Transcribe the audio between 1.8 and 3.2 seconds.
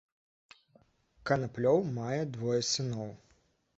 мае двое сыноў.